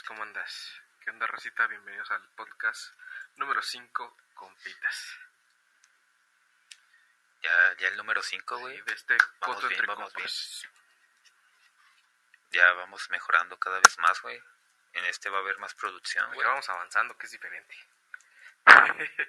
[0.00, 0.80] ¿Cómo andas?
[1.00, 1.66] ¿Qué onda, Rosita?
[1.66, 2.92] Bienvenidos al podcast
[3.36, 5.16] número 5, Compitas.
[7.42, 8.80] Ya, ya el número 5, güey.
[8.82, 10.68] De este Vamos bien, entre vamos compas.
[12.50, 14.42] Ya vamos mejorando cada vez más, güey.
[14.94, 16.46] En este va a haber más producción, Ya güey.
[16.46, 17.76] vamos avanzando, que es diferente.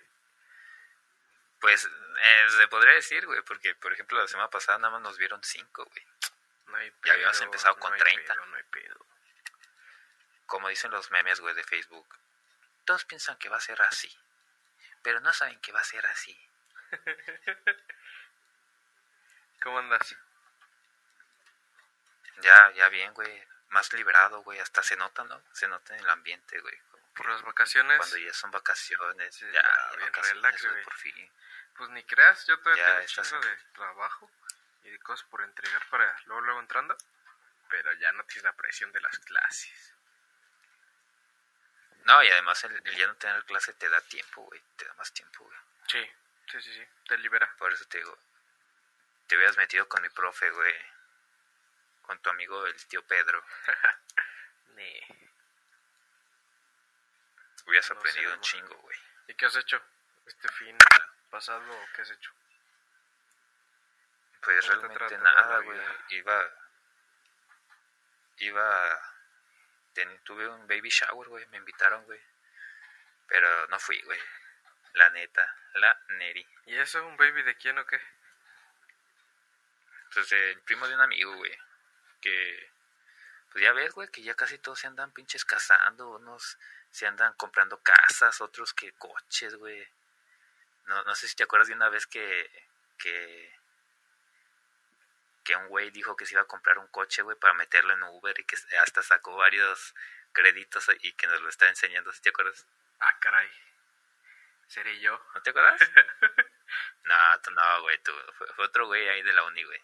[1.59, 5.17] Pues eh, se podría decir, güey, porque por ejemplo la semana pasada nada más nos
[5.17, 6.07] vieron 5, güey.
[6.67, 8.33] No hay Ya habíamos empezado no con hay 30.
[8.33, 9.05] pedo, no hay pedo.
[10.45, 12.07] Como dicen los memes, güey, de Facebook.
[12.85, 14.13] Todos piensan que va a ser así,
[15.01, 16.37] pero no saben que va a ser así.
[19.61, 20.15] ¿Cómo andas?
[22.41, 23.47] Ya, ya bien, güey.
[23.69, 24.59] Más liberado, güey.
[24.59, 25.41] Hasta se nota, ¿no?
[25.53, 26.77] Se nota en el ambiente, güey.
[27.15, 30.83] Por las vacaciones, Cuando ya son vacaciones, Sí, ya, ya, bien vacaciones, relax, güey, güey.
[30.83, 31.31] por fin.
[31.77, 34.31] pues ni creas, yo todavía Ya tengo un de trabajo
[34.83, 36.97] y de cosas por entregar para luego, luego entrando.
[37.69, 39.92] Pero ya no tienes la presión de las clases.
[42.05, 44.61] No, y además el, el ya no tener clase te da tiempo, güey.
[44.75, 45.57] Te da más tiempo, güey.
[45.87, 46.11] Sí,
[46.51, 46.87] sí, sí, sí.
[47.07, 47.53] Te libera.
[47.57, 48.17] Por eso te digo,
[49.27, 50.75] te hubieras metido con mi profe, güey.
[52.03, 53.43] Con tu amigo el tío Pedro.
[54.75, 55.05] Nee.
[57.67, 58.97] Hubieras No sé, aprendido un chingo, güey.
[59.27, 59.79] ¿Y qué has hecho
[60.25, 60.75] este fin
[61.29, 62.31] pasado o qué has hecho?
[64.41, 65.79] Pues ¿Cómo te realmente nada, güey.
[66.09, 66.51] Iba.
[68.37, 69.12] Iba.
[69.93, 71.45] Ten- tuve un baby shower, güey.
[71.47, 72.19] Me invitaron, güey.
[73.27, 74.19] Pero no fui, güey.
[74.93, 75.55] La neta.
[75.75, 76.47] La Neri.
[76.67, 77.05] ¿Y eso?
[77.05, 77.99] ¿Un baby de quién o qué?
[80.13, 81.57] Pues el primo de un amigo, güey.
[82.21, 82.71] Que.
[83.51, 86.09] Pues ya ves, güey, que ya casi todos se andan pinches casando.
[86.11, 86.57] Unos
[86.91, 89.87] se andan comprando casas, otros que coches, güey.
[90.85, 92.49] No, no sé si te acuerdas de una vez que.
[92.99, 93.51] que.
[95.43, 98.03] Que un güey dijo que se iba a comprar un coche, güey, para meterlo en
[98.03, 99.93] Uber y que hasta sacó varios
[100.31, 102.65] créditos y que nos lo está enseñando, ¿sí te acuerdas?
[102.99, 103.49] Ah, caray.
[104.67, 105.19] ¿Seré yo?
[105.35, 105.79] ¿No te acuerdas?
[107.03, 108.11] no, tú no, güey, tú.
[108.37, 109.81] Fue, fue otro güey ahí de la uni, güey.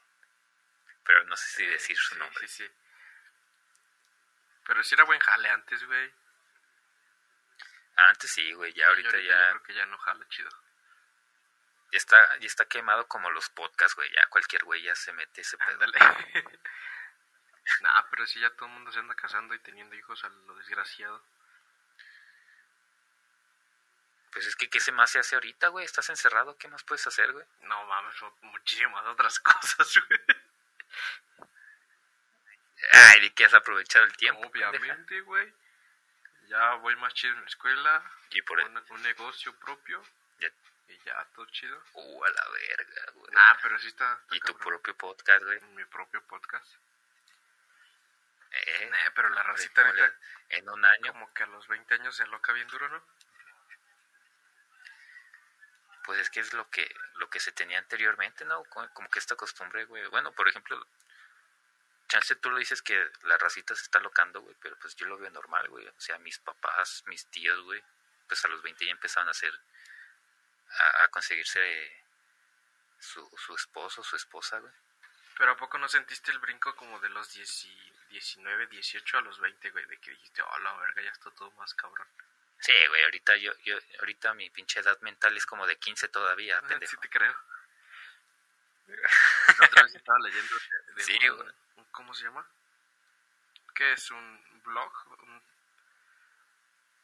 [1.03, 2.47] Pero no sé si decir su Sí, nombre.
[2.47, 2.71] Sí, sí.
[4.65, 6.13] Pero sí era buen jale antes, güey.
[7.95, 10.49] Antes sí, güey, ya ahorita Yo ya, creo que ya no jala chido.
[11.91, 15.41] Ya está ya está quemado como los podcasts, güey, ya cualquier güey ya se mete
[15.41, 15.79] ese pedo.
[17.81, 20.55] Nah, pero sí ya todo el mundo se anda casando y teniendo hijos a lo
[20.55, 21.23] desgraciado.
[24.31, 27.05] Pues es que qué se más se hace ahorita, güey, estás encerrado, ¿qué más puedes
[27.07, 27.45] hacer, güey?
[27.61, 30.19] No mames, muchísimas otras cosas, güey.
[32.91, 34.47] Ay, ¿de qué has aprovechado el tiempo?
[34.47, 35.53] Obviamente, güey.
[36.47, 38.03] Ya voy más chido en la escuela.
[38.31, 40.03] Y por un, un negocio propio.
[40.89, 41.81] Y ya, todo chido.
[41.93, 43.31] Uh, a la verga, güey.
[43.31, 44.13] Nah, pero sí está.
[44.23, 44.67] está y tu cabrón.
[44.81, 45.61] propio podcast, güey.
[45.75, 46.75] Mi propio podcast.
[48.51, 50.13] Eh, Nah, pero la racita ahorita,
[50.49, 53.03] en un año, como que a los 20 años se loca bien duro, ¿no?
[56.05, 58.63] pues es que es lo que lo que se tenía anteriormente, ¿no?
[58.65, 60.07] Co- Como que esta costumbre, güey.
[60.07, 60.83] Bueno, por ejemplo,
[62.07, 65.19] chance tú lo dices que la racita se está locando, güey, pero pues yo lo
[65.19, 65.85] veo normal, güey.
[65.87, 67.83] O sea, mis papás, mis tíos, güey,
[68.27, 69.53] pues a los 20 ya empezaron a hacer,
[70.77, 72.03] a, a conseguirse
[72.99, 74.73] su, su esposo, su esposa, güey.
[75.37, 79.21] Pero ¿a poco no sentiste el brinco como de los 10 y 19, 18 a
[79.21, 79.85] los 20, güey?
[79.85, 82.07] De que dijiste, oh, la verga, ya está todo más cabrón.
[82.59, 86.61] Sí, güey, ahorita yo, yo, ahorita mi pinche edad mental es como de 15 todavía,
[86.61, 86.91] pendejo.
[86.91, 87.33] Sí te creo.
[89.59, 90.55] La otra vez estaba leyendo
[90.87, 92.45] de, de Sí, un- un- ¿Cómo se llama?
[93.75, 94.11] ¿Qué es?
[94.11, 94.91] ¿Un blog?
[95.23, 95.43] Un-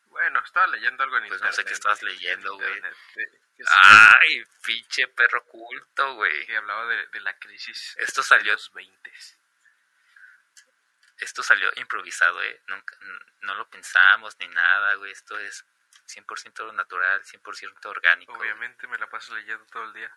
[0.09, 1.55] Bueno, estaba leyendo algo en Pues no internet.
[1.55, 2.81] sé qué en leyendo, güey.
[3.13, 6.45] se- Ay, pinche perro culto, güey.
[6.45, 9.11] que hablaba de, de la crisis Esto salió- los 20.
[11.19, 12.61] Esto salió improvisado, eh.
[12.67, 12.97] Nunca,
[13.41, 15.11] no lo pensamos ni nada, güey.
[15.13, 15.63] Esto es
[16.07, 18.33] 100% natural, 100% orgánico.
[18.35, 18.49] güey.
[18.51, 20.11] Obviamente me la paso leyendo todo el día.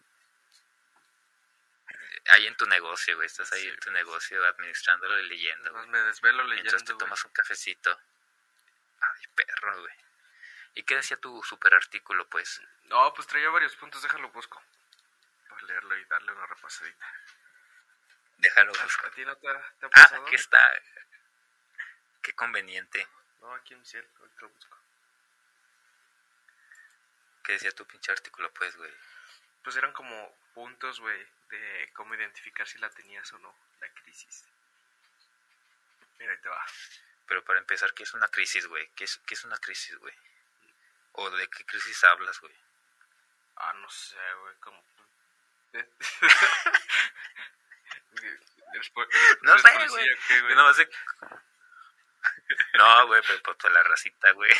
[2.30, 3.26] Ahí en tu negocio, güey.
[3.26, 3.68] Estás ahí Sí.
[3.68, 5.86] en tu negocio administrándolo y leyendo, güey.
[5.86, 6.98] me desvelo leyendo, te güey.
[6.98, 7.96] tomas un cafecito.
[9.00, 9.94] Ay, perro, güey.
[10.74, 12.60] ¿Y qué decía tu super artículo, pues?
[12.88, 14.62] No, pues traía varios puntos, déjalo busco.
[15.48, 17.06] Para leerlo y darle una repasadita.
[18.38, 19.06] Déjalo ¿A, busco.
[19.06, 19.56] a ti no te, te ha
[19.86, 20.26] Ah, pasado?
[20.26, 20.82] aquí está.
[22.22, 23.06] Qué conveniente.
[23.40, 24.76] No, aquí en mi cielo, ahorita lo busco.
[27.44, 28.92] ¿Qué decía tu pinche artículo, pues, güey?
[29.62, 34.44] Pues eran como puntos, güey, de cómo identificar si la tenías o no, la crisis.
[36.18, 36.64] Mira, ahí te va.
[37.26, 38.88] Pero para empezar, ¿qué es una crisis, güey?
[38.96, 40.14] ¿Qué es, ¿Qué es una crisis, güey?
[41.12, 42.54] ¿O de qué crisis hablas, güey?
[43.60, 44.82] Ah, no sé, güey, como...
[49.42, 50.18] No eres sé, policía, güey.
[50.28, 50.50] ¿qué, güey?
[50.50, 50.88] Yo nomás sé-
[52.74, 54.50] No, güey, pero por toda la racita, güey.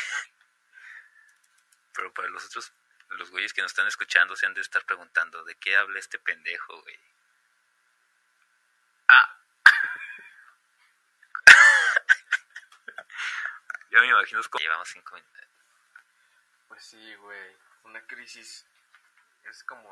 [1.95, 2.73] Pero para los otros,
[3.11, 6.19] los güeyes que nos están escuchando se han de estar preguntando, ¿de qué habla este
[6.19, 6.99] pendejo, güey?
[9.09, 9.37] Ah,
[13.91, 15.43] Ya me imagino como llevamos cinco minutos.
[16.69, 17.57] pues sí, güey.
[17.85, 18.67] Una crisis
[19.49, 19.89] es como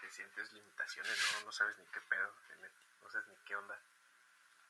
[0.00, 1.46] que sientes limitaciones, ¿no?
[1.46, 2.34] No sabes ni qué pedo,
[3.02, 3.78] no sabes ni qué onda,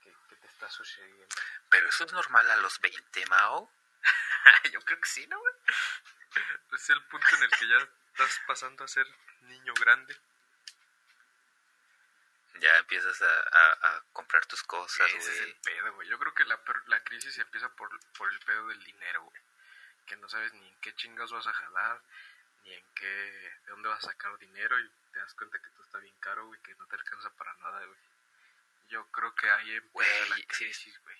[0.02, 1.34] qué, qué te está sucediendo.
[1.70, 3.70] Pero eso es normal a los 20, Mao.
[4.72, 5.54] Yo creo que sí, ¿no, güey?
[6.72, 7.76] Es el punto en el que ya
[8.06, 9.06] estás pasando a ser
[9.42, 10.19] niño grande.
[12.54, 16.08] Ya empiezas a, a, a comprar tus cosas, Ese es el pedo, güey.
[16.08, 19.42] Yo creo que la, la crisis empieza por, por el pedo del dinero, güey.
[20.06, 22.02] Que no sabes ni en qué chingas vas a jalar,
[22.64, 25.82] ni en qué, de dónde vas a sacar dinero y te das cuenta que todo
[25.85, 27.99] está bien caro, güey, que no te alcanza para nada, güey.
[28.88, 31.17] Yo creo que ahí empieza la crisis, güey.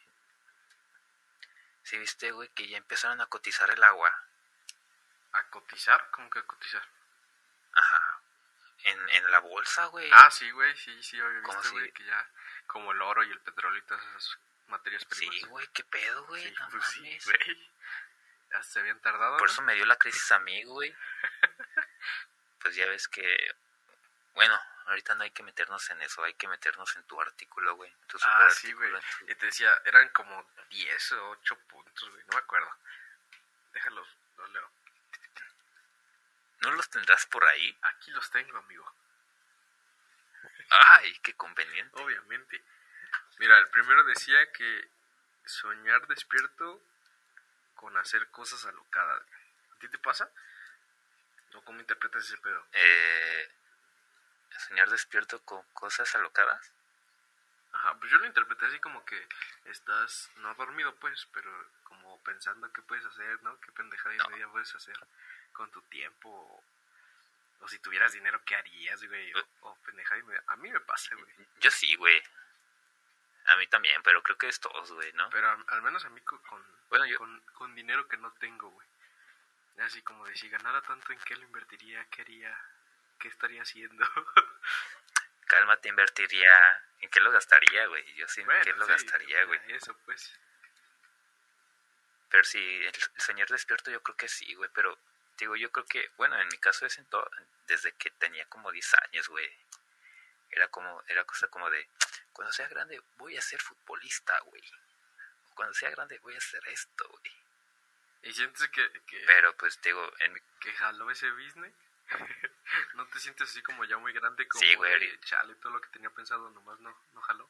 [1.85, 4.15] Sí, viste, güey, que ya empezaron a cotizar el agua.
[5.33, 6.09] ¿A cotizar?
[6.11, 6.87] ¿Cómo que a cotizar?
[7.75, 8.21] Ajá.
[8.85, 10.09] En, en la bolsa, güey.
[10.13, 12.31] Ah, sí, güey, sí, sí, había ¿Cómo visto, güey, que ya
[12.67, 14.39] como el oro y el petróleo y todas esas
[14.69, 15.35] materias primas.
[15.37, 16.45] sí, güey, qué pedo, güey.
[16.45, 17.25] Sí, no pues sí, mames.
[17.25, 17.71] güey.
[18.51, 19.53] Ya se habían tardado, Por ¿no?
[19.53, 20.95] eso me dio la crisis a mí, güey.
[22.61, 23.55] Pues ya ves que.
[24.35, 27.93] Bueno, ahorita no hay que meternos en eso, hay que meternos en tu artículo, güey.
[28.07, 28.91] Tu Ah, sí, güey.
[28.91, 32.23] tu- Y te decía, eran como 10 o 8 puntos, güey.
[32.27, 32.71] No me acuerdo.
[33.73, 34.09] Déjalos,
[34.39, 34.71] los leo.
[36.61, 37.77] ¿No los tendrás por ahí?
[37.83, 38.95] Aquí los tengo, amigo.
[40.71, 42.01] Ay, qué conveniente.
[42.01, 42.63] Obviamente.
[43.39, 44.89] Mira, el primero decía que
[45.45, 46.81] soñar despierto
[47.75, 49.23] con hacer cosas alocadas.
[49.75, 50.31] ¿A ti te pasa?
[51.55, 52.65] ¿O cómo interpretas ese pedo?
[52.73, 53.51] Eh,
[54.69, 56.71] soñar despierto con cosas alocadas.
[57.73, 59.27] Ajá, pues yo lo interpreté así como que
[59.67, 61.51] estás no dormido, pues, pero
[61.85, 63.59] como pensando qué puedes hacer, ¿no?
[63.61, 64.29] Qué pendejada y No.
[64.29, 64.97] media puedes hacer
[65.53, 66.29] con tu tiempo.
[66.31, 66.65] O,
[67.65, 69.33] o si tuvieras dinero, ¿qué harías, güey?
[69.35, 70.43] O, o pendejada y media.
[70.49, 71.33] A mí me pasa, güey.
[71.61, 72.23] Yo sí, güey.
[73.47, 75.29] A mí también, pero creo que es todos, güey, ¿no?
[75.31, 78.31] Pero al, al menos a mí co- con, Bueno, yo- con, con dinero que no
[78.35, 78.87] tengo, güey.
[79.79, 82.05] Así como de si ganara tanto, ¿en qué lo invertiría?
[82.11, 82.57] ¿Qué haría?
[83.19, 84.05] ¿Qué estaría haciendo?
[85.47, 86.85] Calma, te invertiría.
[87.01, 88.15] ¿En qué lo gastaría, güey?
[88.15, 89.61] Yo sí, ¿en qué lo sí, gastaría, güey?
[89.69, 90.39] Eso, pues.
[92.31, 94.71] Pero sí, el, el soñar despierto yo creo que sí, güey.
[94.73, 94.97] Pero,
[95.37, 97.29] digo, yo creo que, bueno, en mi caso es en todo,
[97.67, 99.51] desde que tenía como 10 años, güey.
[100.51, 101.89] Era como, era cosa como de,
[102.33, 104.63] cuando sea grande voy a ser futbolista, güey.
[105.51, 107.42] O Cuando sea grande voy a hacer esto, güey.
[108.23, 111.73] ¿Y sientes que, que, Pero, pues, digo, en mi, que jaló ese business?
[112.95, 114.47] ¿No te sientes así como ya muy grande?
[114.49, 117.49] Como Sí, güey, de, chale, todo lo que tenía pensado nomás no, no jaló.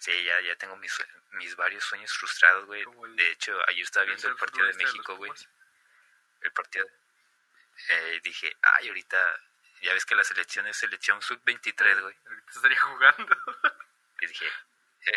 [0.00, 0.92] sí, ya, ya tengo mis,
[1.32, 2.82] mis varios sueños frustrados, güey.
[2.82, 5.32] El- De hecho, ayer estaba viendo el partido de los México, güey.
[6.42, 6.86] El partido.
[7.88, 9.40] Eh, dije, ay, ahorita,
[9.82, 12.16] ya ves que la selección es selección sub-23, güey.
[12.26, 13.36] Ahorita estaría jugando.
[14.20, 14.50] Y dije,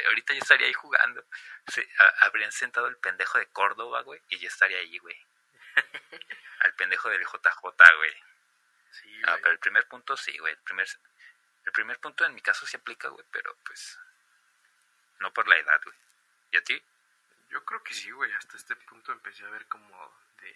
[0.07, 1.23] ahorita yo estaría ahí jugando.
[1.67, 5.17] Se, a- habrían sentado el pendejo de Córdoba, güey, y yo estaría ahí, güey.
[6.61, 8.13] Al pendejo del JJ, güey.
[8.91, 10.53] sí, Ah, pero el primer punto sí, güey.
[10.53, 10.87] El primer,
[11.65, 13.99] el primer punto en mi caso se aplica, güey, pero pues
[15.19, 15.95] no por la edad, güey.
[16.51, 16.81] ¿Y a ti?
[17.49, 18.31] Yo creo que sí, güey.
[18.33, 20.55] Hasta este punto empecé a ver como de,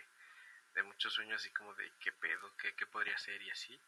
[0.76, 3.80] de muchos sueños así como de qué pedo, qué, qué podría ser y así.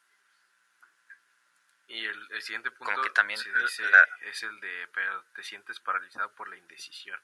[1.87, 5.43] Y el, el siguiente punto que también se dice, la- es el de, pero te
[5.43, 7.19] sientes paralizado por la indecisión.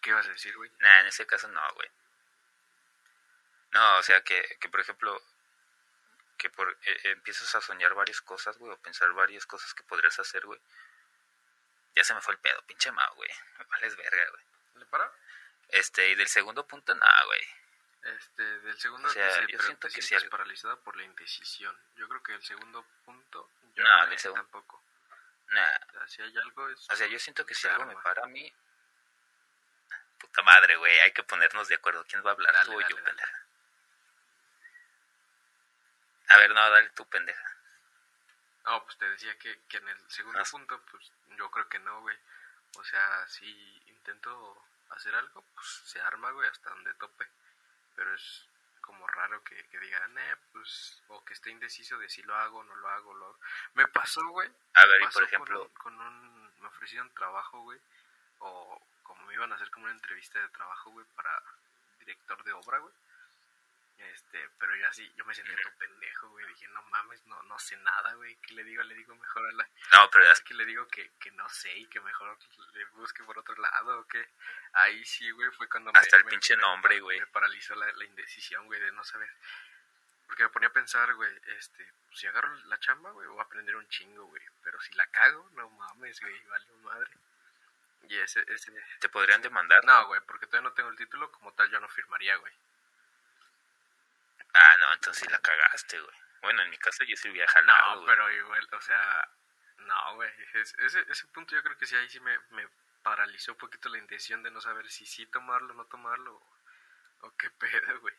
[0.00, 0.70] ¿Qué vas a decir, güey?
[0.80, 1.88] Nah, en ese caso no, güey.
[3.72, 5.22] No, o sea que, que por ejemplo,
[6.36, 10.18] que por eh, empiezas a soñar varias cosas, güey, o pensar varias cosas que podrías
[10.18, 10.60] hacer, güey.
[11.94, 13.30] Ya se me fue el pedo, pinche mao, güey.
[13.58, 14.44] Me vales verga, güey.
[14.74, 15.10] ¿Le para?
[15.68, 17.42] Este, y del segundo punto, no, güey.
[18.02, 21.04] Este, del segundo O sea, yo pero siento que sí sientes algo- paralizado por la
[21.04, 21.76] indecisión.
[21.96, 24.82] Yo creo que el segundo punto, yo No, no, segundo- tampoco.
[25.48, 25.76] Nah.
[25.88, 26.90] O sea, si hay algo es...
[26.90, 28.52] O sea, yo siento que si algo me para a mí.
[30.18, 32.04] Puta madre, güey, hay que ponernos de acuerdo.
[32.08, 32.52] ¿Quién va a hablar?
[32.54, 33.02] Dale, tú o yo, dale.
[33.02, 33.38] pendeja.
[36.28, 37.56] A ver, no, dale tú, pendeja.
[38.64, 42.00] No, pues te decía que, que en el segundo punto, pues yo creo que no,
[42.00, 42.16] güey.
[42.76, 47.28] O sea, si intento hacer algo, pues se arma, güey, hasta donde tope.
[47.94, 48.46] Pero es
[48.80, 52.58] como raro que, que digan, eh, pues, o que esté indeciso de si lo hago
[52.58, 53.14] o no lo hago.
[53.14, 53.26] Lo...
[53.26, 53.38] hago.
[53.74, 54.50] Me pasó, güey.
[54.74, 57.80] A ver, y por con ejemplo, un- Con un, me ofrecieron trabajo, güey.
[58.40, 61.42] O como me iban a hacer como una entrevista de trabajo, güey, para
[62.00, 62.94] director de obra, güey.
[64.10, 66.46] Este, pero yo así, yo me sentí todo pendejo, güey.
[66.46, 68.34] Dije, no mames, no, no sé nada, güey.
[68.36, 68.82] ¿Qué le digo?
[68.82, 69.68] Le digo mejor a la.
[69.92, 72.36] No, pero Es que le digo que, que no sé y que mejor
[72.74, 74.28] le busque por otro lado o qué.
[74.72, 77.20] Ahí sí, güey, fue cuando Hasta el pinche nombre, güey.
[77.20, 79.30] Me paralizó la, la indecisión, güey, de no saber.
[80.26, 83.42] Porque me ponía a pensar, güey, este, pues si agarro la chamba, güey, voy a
[83.42, 84.42] aprender un chingo, güey.
[84.64, 87.10] Pero si la cago, no mames, güey, vale madre.
[88.08, 88.72] Y ese, ese...
[88.98, 89.84] te podrían demandar.
[89.84, 92.52] No, güey, porque todavía no tengo el título, como tal yo no firmaría, güey.
[94.54, 96.16] Ah, no, entonces sí la cagaste, güey.
[96.42, 98.06] Bueno, en mi caso yo sí hubiera jalado, No, güey.
[98.06, 99.28] pero igual, o sea,
[99.78, 100.30] no, güey.
[100.54, 102.68] es- Ese, ese punto yo creo que sí, ahí sí me, me
[103.02, 106.34] paralizó un poquito la intención de no saber si sí tomarlo o no tomarlo.
[106.34, 108.14] O, o qué pedo, güey.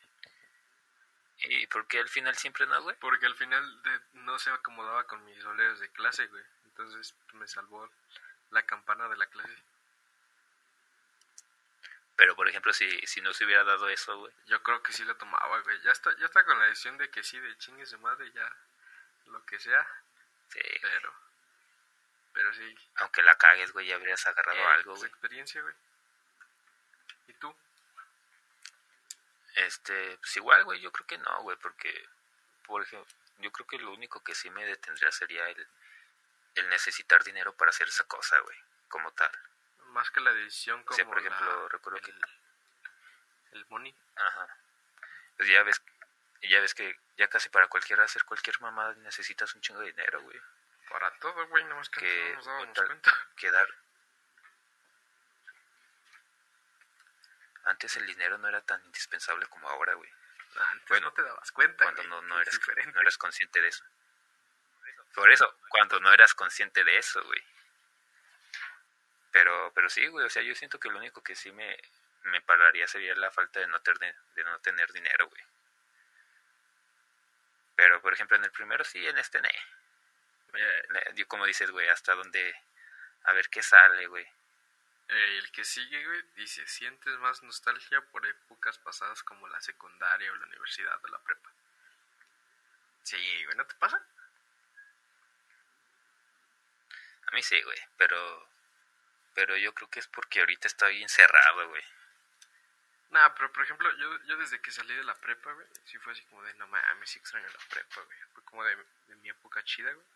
[1.46, 2.96] ¿Y por qué al final siempre no, güey?
[3.00, 6.44] Porque al final de- no se acomodaba con mis horarios de clase, güey.
[6.64, 7.88] Entonces me salvó
[8.50, 9.62] la campana de la clase.
[12.16, 14.32] Pero, por ejemplo, si, si no se hubiera dado eso, güey.
[14.46, 15.80] Yo creo que sí lo tomaba, güey.
[15.82, 18.48] Ya está, ya está con la decisión de que sí, de chingue su madre, ya
[19.26, 19.84] lo que sea.
[20.48, 21.12] Sí, Pero,
[22.32, 22.76] pero sí.
[22.96, 25.10] aunque la cagues, güey, ya habrías agarrado eh, algo, pues, güey.
[25.10, 25.74] experiencia, güey.
[27.26, 27.56] ¿Y tú?
[29.56, 32.08] Este, pues igual, güey, yo creo que no, güey, porque,
[32.66, 35.66] por ejemplo, yo creo que lo único que sí me detendría sería el,
[36.56, 39.30] el necesitar dinero para hacer esa cosa, güey, como tal.
[39.94, 42.20] Más que la decisión O como sea, por ejemplo, la- recuerdo que- el,
[43.52, 43.94] el money.
[44.16, 44.56] Ajá.
[45.36, 45.80] Pues ya ves,
[46.42, 50.20] ya ves que ya casi para cualquiera hacer cualquier mamada necesitas un chingo de dinero,
[50.22, 50.40] güey.
[50.90, 53.12] Para todo, güey, nomás que, Que no nos dábamos cuenta.
[53.36, 53.68] Quedar.
[57.64, 60.10] Antes el dinero no era tan indispensable como ahora, güey.
[60.72, 62.60] Antes Bueno, no te dabas cuenta, Cuando güey, no, no eras,
[62.92, 63.84] no eras consciente de eso.
[65.14, 67.42] Por eso, cuando no eras consciente de eso, güey.
[69.34, 71.76] Pero, pero sí, güey, o sea, yo siento que lo único que sí me,
[72.24, 75.42] me pararía sería la falta de no, tener, de no tener dinero, güey.
[77.76, 79.50] Pero, por ejemplo, en el primero sí, en este, ne.
[81.26, 82.54] Como dices, güey, hasta donde...
[83.24, 84.24] A ver qué sale, güey.
[85.08, 90.30] eh, el que sigue, güey, dice, sientes más nostalgia por épocas pasadas como la secundaria
[90.32, 91.50] o la universidad o la prepa.
[93.02, 94.00] Sí, güey, ¿no te pasa?
[97.26, 98.48] A mí sí, güey, pero...
[99.34, 101.84] Pero yo creo que es porque ahorita estoy encerrado, güey.
[103.10, 106.12] Nah, pero por ejemplo, yo, yo desde que salí de la prepa, güey, sí fue
[106.12, 108.18] así como de, no mames, sí extraño la prepa, güey.
[108.32, 110.06] Fue como de, de mi época chida, güey.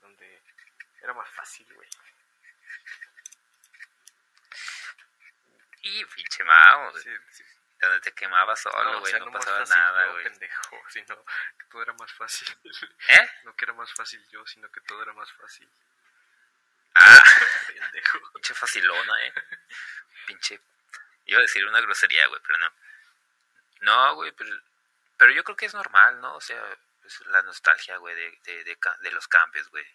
[0.00, 0.42] Donde
[1.00, 1.88] era más fácil, güey.
[5.82, 6.96] Y pinche mao.
[6.98, 7.44] Sí, sí.
[7.80, 10.24] Donde te quemabas solo, o güey, sea, no, pasaba fácil nada, güey.
[10.24, 11.24] pendejo, sino
[11.58, 12.48] que todo era más fácil.
[13.08, 13.30] ¿Eh?
[13.42, 15.68] no que era más fácil yo, sino que todo era más fácil.
[17.80, 18.18] Pendejo.
[18.34, 19.32] pinche facilona, eh.
[20.26, 20.60] Pinche.
[21.26, 22.72] Iba a decir una grosería, güey, pero no.
[23.80, 24.50] No, güey, pero,
[25.16, 26.34] pero yo creo que es normal, ¿no?
[26.34, 26.62] O sea,
[27.00, 29.86] pues la nostalgia, güey, de, de, de, de los cambios, güey.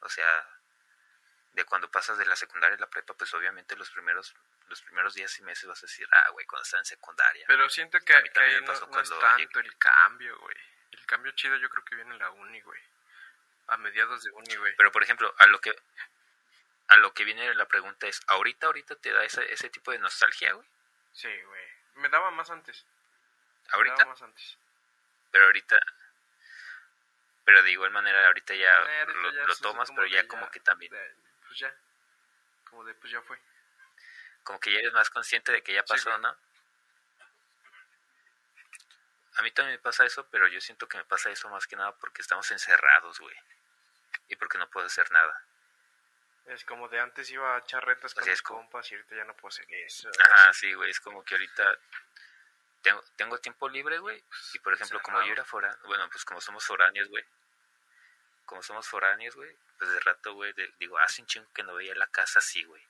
[0.00, 0.48] O sea,
[1.52, 4.34] de cuando pasas de la secundaria a la prepa, pues obviamente los primeros
[4.68, 7.44] los primeros días y meses vas a decir, ah, güey, cuando estaba en secundaria.
[7.48, 10.38] Pero siento que, A mí que también ahí me pasó no cuando tanto el cambio,
[10.40, 10.56] güey.
[10.92, 12.80] El cambio chido yo creo que viene en la uni, güey.
[13.68, 14.74] A mediados de uni, güey.
[14.76, 15.74] Pero por ejemplo, a lo que
[16.88, 19.98] a lo que viene la pregunta es, ¿ahorita ahorita te da ese, ese tipo de
[19.98, 20.66] nostalgia, güey?
[21.12, 21.64] Sí, güey.
[21.96, 22.84] Me daba más antes.
[23.66, 24.56] Me Ahorita, daba más antes.
[25.30, 25.78] pero ahorita
[27.44, 30.26] pero de igual manera ahorita ya Eh, ahorita lo, ya lo es tomas, pero ya
[30.28, 31.14] como que también de-
[31.46, 31.74] pues ya.
[32.70, 33.38] Como de, pues ya fue.
[34.44, 36.20] como que ya eres más consciente de que ya Sí, pasó, güey.
[36.22, 36.36] ¿no?
[39.36, 41.76] A mí también me pasa eso, pero yo siento que me pasa eso más que
[41.76, 43.36] nada porque estamos encerrados, güey.
[44.28, 45.42] Y porque no puedo hacer nada.
[46.48, 49.16] Es como de antes iba a echar retas con mis es como- compas y ahorita
[49.16, 50.10] ya no puedo hacer eso.
[50.20, 51.78] Ajá, sí, güey, es como que ahorita
[52.82, 54.22] tengo, tengo tiempo libre, güey.
[54.54, 57.24] Y por ejemplo, como yo era foráneo, bueno, pues como somos foráneos, güey.
[58.46, 61.94] Como somos foráneos, güey, pues de rato, güey, digo, hace un chingo que no veía
[61.94, 62.82] la casa así, güey.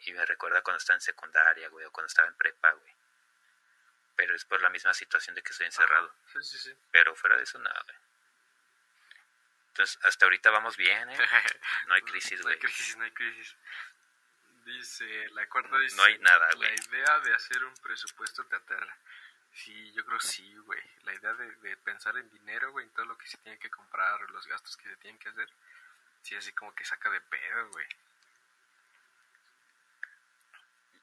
[0.00, 2.94] Y me recuerda cuando estaba en secundaria, güey, o cuando estaba en prepa, güey.
[4.14, 6.12] Pero es por la misma situación de que estoy encerrado.
[6.32, 6.76] Sí, sí, sí.
[6.90, 7.96] Pero fuera de eso, nada, güey.
[9.78, 11.16] Entonces, hasta ahorita vamos bien, ¿eh?
[11.86, 12.58] No hay crisis, No hay güey.
[12.58, 13.56] crisis, no hay crisis.
[14.64, 15.94] Dice, la cuarta dice...
[15.96, 16.74] No hay nada, La güey.
[16.74, 18.96] idea de hacer un presupuesto te aterra.
[19.52, 20.82] Sí, yo creo sí, güey.
[21.04, 23.70] La idea de, de pensar en dinero, güey, en todo lo que se tiene que
[23.70, 25.48] comprar, los gastos que se tienen que hacer.
[26.22, 27.86] Sí, así como que saca de pedo, güey.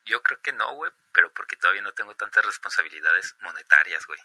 [0.04, 4.20] Yo creo que no, güey, pero porque todavía no tengo tantas responsabilidades monetarias, güey.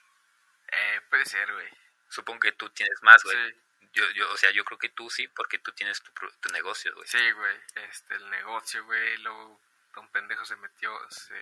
[0.72, 1.68] Eh, puede ser, güey.
[2.08, 3.52] Supongo que tú tienes más, güey.
[3.52, 3.60] Sí,
[3.92, 6.94] Yo, yo, o sea, yo creo que tú sí, porque tú tienes tu, tu negocio,
[6.94, 7.06] güey.
[7.08, 7.56] sí, güey.
[7.88, 9.16] Este, el negocio, güey.
[9.18, 9.60] Luego,
[9.96, 11.34] un pendejo se metió, se,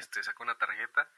[0.00, 1.08] este, sacó una tarjeta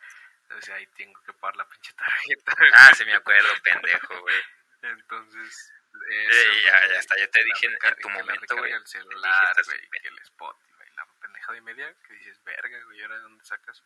[0.43, 2.53] Entonces ahí tengo que pagar la pinche tarjeta.
[2.75, 4.43] Ah, sí me acuerdo, pendejo, güey.
[4.83, 5.73] Entonces,
[6.11, 8.73] Eh, ya, ya está, ya te dije en- tu momento, güey.
[8.73, 10.07] El Te celular, dije, güey, bien.
[10.07, 13.83] el Spotify, la pendejada y media que dices, verga, güey, ¿ahora de dónde sacas?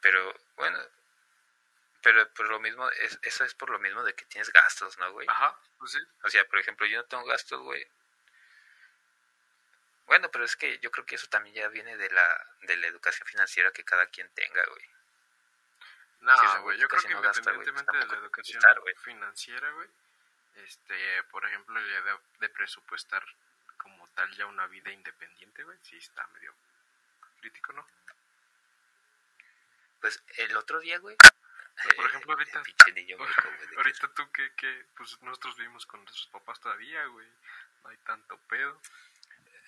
[0.00, 0.78] Pero, bueno,
[2.02, 5.12] pero por lo mismo, es, eso es por lo mismo de que tienes gastos, ¿no,
[5.12, 5.26] güey?
[5.28, 5.98] Ajá, pues sí.
[6.24, 7.86] O sea, por ejemplo, yo no tengo gastos, güey.
[10.06, 12.88] Bueno, pero es que yo creo que eso también ya viene de la, de la
[12.88, 14.90] educación financiera que cada quien tenga, güey.
[16.20, 18.94] No, güey, yo creo que no gasta, güey, independientemente de la educación güey.
[18.96, 19.88] financiera, güey,
[20.56, 23.24] este, por ejemplo, la idea de presupuestar
[23.76, 26.54] como tal ya una vida independiente, güey, sí está medio
[27.40, 27.86] crítico, ¿no?
[30.00, 31.16] Pues el otro día, güey.
[31.96, 33.30] Por ejemplo, ahorita- pinche niño güey,
[33.76, 37.28] Ahorita tú que, que, pues nosotros vivimos con nuestros papás todavía, güey,
[37.82, 38.80] no hay tanto pedo.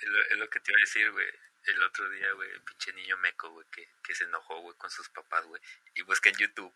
[0.01, 1.29] Es lo, es lo que te iba a decir, güey.
[1.65, 4.91] El otro día, güey, el pinche niño meco, güey, que, que se enojó, güey, con
[4.91, 5.61] sus papás, güey.
[5.95, 6.75] Y busca en YouTube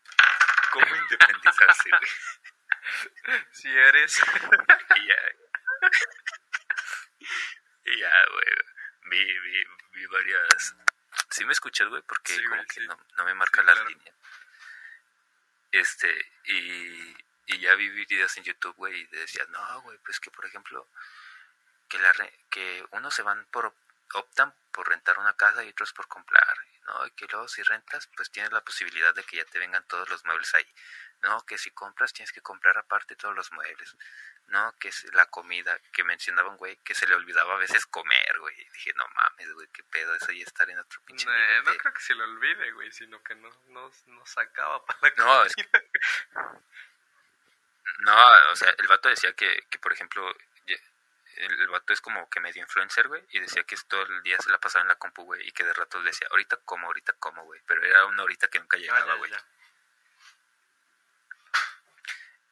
[0.71, 2.11] cómo independizarse, güey.
[3.51, 4.19] Si eres...
[4.95, 5.15] Y ya.
[7.85, 8.45] y ya, güey.
[9.09, 10.75] Vi, vi, vi varias.
[11.29, 12.01] ¿Sí me escuchas, güey?
[12.03, 12.87] Porque Sí, como que sí.
[12.87, 13.89] no, no me marca Sí, las claro.
[13.89, 14.15] líneas.
[15.71, 16.09] Este,
[16.45, 17.15] y,
[17.47, 20.87] y ya vi en YouTube, güey, y decía, no, güey, pues que por ejemplo,
[21.87, 23.73] que, la re- que unos se van por,
[24.13, 27.05] optan por rentar una casa y otros por comprar, ¿no?
[27.07, 30.09] Y que luego si rentas, pues tienes la posibilidad de que ya te vengan todos
[30.09, 30.65] los muebles ahí.
[31.21, 33.95] No, que si compras tienes que comprar aparte todos los muebles.
[34.49, 38.39] No, que es la comida, que mencionaban, güey, que se le olvidaba a veces comer,
[38.39, 38.59] güey.
[38.59, 41.27] Y dije, no mames, güey, qué pedo eso y estar en otro pinche
[41.65, 45.13] no creo que se lo olvide, güey, sino que no, no, no sacaba para la
[45.17, 46.61] No, es comida.
[47.99, 50.35] No, o sea, el vato decía que, que por ejemplo,
[51.35, 54.37] el, el vato es como que medio influencer, güey, y decía que todo el día
[54.39, 57.13] se la pasaba en la compu, güey, y que de ratos decía, ahorita como, ahorita
[57.13, 59.31] como, güey, pero era una horita que nunca Ah, llegaba, güey.
[59.31, 59.43] ya.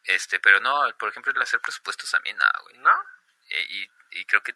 [0.07, 2.77] Este, pero no, por ejemplo, el hacer presupuestos a mí nada, güey.
[2.77, 2.91] ¿No?
[3.49, 4.55] Eh, y, y creo que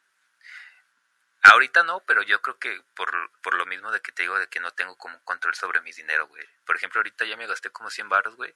[1.44, 4.48] ahorita no, pero yo creo que por, por lo mismo de que te digo de
[4.48, 6.46] que no tengo como control sobre mi dinero, güey.
[6.66, 8.54] Por ejemplo, ahorita ya me gasté como 100 baros, güey.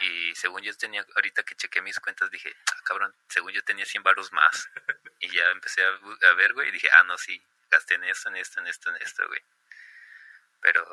[0.00, 3.84] Y según yo tenía, ahorita que chequé mis cuentas, dije, ah, cabrón, según yo tenía
[3.84, 4.68] 100 baros más.
[5.20, 5.88] Y ya empecé a,
[6.30, 8.90] a ver, güey, y dije, ah, no, sí, gasté en esto, en esto, en esto,
[8.90, 9.40] en esto, güey.
[10.60, 10.84] Pero,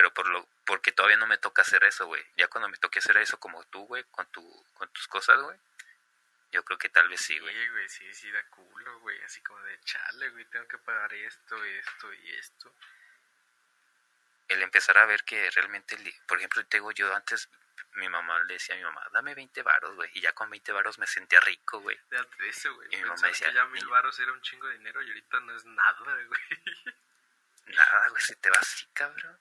[0.00, 2.24] pero por lo, porque todavía no me toca hacer eso, güey.
[2.38, 5.58] Ya cuando me toque hacer eso como tú, güey, con tu, con tus cosas, güey.
[6.52, 7.68] Yo creo que tal vez sí, Sí, güey.
[7.68, 11.62] güey, sí, sí da culo, güey, así como de chale, güey, tengo que pagar esto,
[11.62, 12.72] esto y esto.
[14.48, 17.50] el empezar a ver que realmente, por ejemplo, te digo, yo antes,
[17.96, 20.72] mi mamá le decía a mi mamá, dame 20 varos, güey, y ya con 20
[20.72, 22.00] varos me sentía rico, güey.
[22.08, 22.88] De eso, güey.
[22.90, 25.40] Y mi mamá decía, que ya mil baros era un chingo de dinero y ahorita
[25.40, 26.40] no es nada, güey.
[27.66, 29.38] Nada, güey, se te va así, cabrón.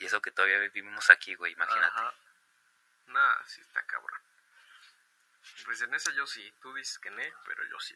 [0.00, 1.86] Y eso que todavía vivimos aquí, güey, imagínate.
[1.86, 2.14] Ajá.
[3.08, 4.20] Nah, sí está cabrón.
[5.64, 6.52] Pues en esa yo sí.
[6.62, 7.94] Tú dices que no, pero yo sí.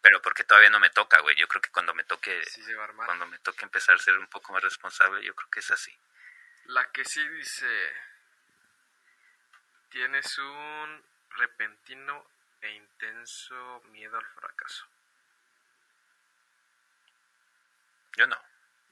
[0.00, 1.36] Pero porque todavía no me toca, güey.
[1.36, 3.06] Yo creo que cuando me toque, Sí se va a armar.
[3.06, 5.94] cuando me toque empezar a ser un poco más responsable, yo creo que es así.
[6.64, 7.96] La que sí dice...
[9.90, 12.26] Tienes un repentino
[12.62, 14.86] e intenso miedo al fracaso.
[18.16, 18.40] Yo no.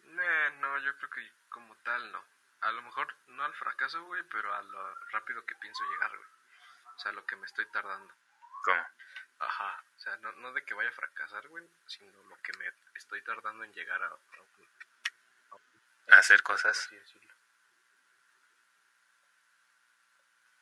[0.04, 2.22] Nah, no, yo creo que como tal no.
[2.62, 6.28] A lo mejor no al fracaso, güey, pero a lo rápido que pienso llegar, güey.
[6.96, 8.12] O sea, lo que me estoy tardando.
[8.64, 8.86] ¿Cómo?
[9.38, 9.82] Ajá.
[9.96, 13.22] O sea, no, no de que vaya a fracasar, güey, sino lo que me estoy
[13.22, 14.06] tardando en llegar a...
[14.06, 14.68] a un-
[15.50, 16.76] a un- Hacer cosas.
[16.78, 17.34] así decirlo.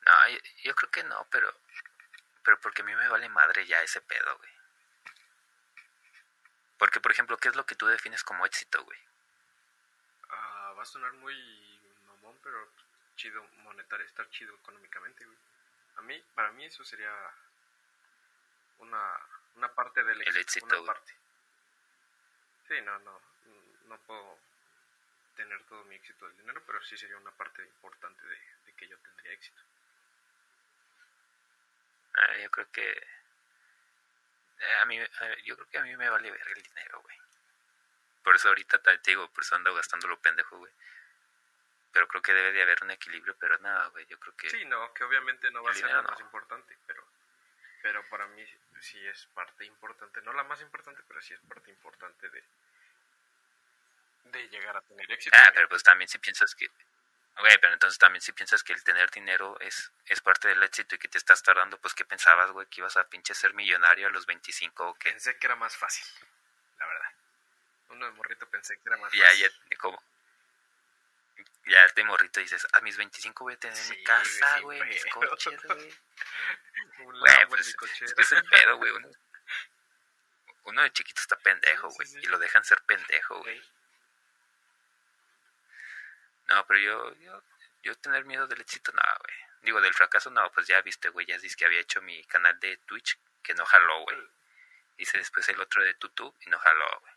[0.05, 1.53] No, yo, yo creo que no, pero,
[2.43, 4.51] pero porque a mí me vale madre ya ese pedo, güey.
[6.77, 8.99] Porque, por ejemplo, ¿qué es lo que tú defines como éxito, güey?
[10.83, 11.33] Va a sonar muy
[12.07, 12.67] mamón, pero
[13.15, 15.37] chido monetario, estar chido económicamente, güey.
[15.95, 17.09] A mí, para mí eso sería
[18.79, 19.17] una,
[19.55, 20.87] una parte del El éxito, una güey.
[20.87, 21.13] parte.
[22.67, 23.21] Sí, no, no,
[23.85, 24.37] no puedo
[25.37, 28.85] tener todo mi éxito del dinero, pero sí sería una parte importante de, de que
[28.89, 29.61] yo tendría éxito.
[32.15, 32.91] Ah, yo creo que...
[34.59, 35.07] eh, a mí, eh,
[35.45, 37.17] yo creo que a mí me vale ver el dinero, güey.
[38.23, 40.71] Por eso ahorita te digo, por eso ando gastando lo pendejo, güey.
[41.91, 44.49] Pero creo que debe de haber un equilibrio, pero nada, güey, yo creo que...
[44.49, 47.05] Sí, no, que obviamente no va a ser lo más importante, pero,
[47.81, 48.43] pero para mí
[48.79, 52.43] sí es parte importante, no la más importante, pero sí es parte importante de,
[54.25, 55.37] de llegar a tener éxito.
[55.39, 56.67] Ah, pero pues también si piensas que...
[57.37, 60.95] Güey, pero entonces también si piensas que el tener dinero es, es parte del éxito
[60.95, 62.67] y que te estás tardando, pues ¿qué pensabas, güey?
[62.67, 65.11] Que ibas a pinche ser millonario a los 25 o qué?
[65.11, 66.32] Pensé que era más fácil, la.
[67.89, 69.51] Uno de morrito pensé que era más Ya, fácil.
[69.69, 70.01] ya, como.
[71.65, 75.05] Ya de morrito dices, a mis 25 voy a tener Sí, mi casa, güey, mis
[75.05, 75.93] coches, güey.
[76.99, 78.13] Un Güey, pues, es cochera.
[78.15, 78.91] que es el pedo, güey.
[78.91, 79.09] Uno,
[80.65, 82.07] uno de chiquito está pendejo, güey.
[82.07, 82.19] sí.
[82.21, 83.61] Y lo dejan ser pendejo, güey.
[86.47, 87.41] No, pero yo, yo,
[87.83, 89.37] yo tener miedo del éxito, no, güey.
[89.61, 91.25] Digo, del fracaso, no, pues ya viste, güey.
[91.25, 94.17] Ya dices que había hecho mi canal de Twitch, que no jaló, güey.
[94.97, 97.12] Hice después el otro de YouTube y no jaló, güey.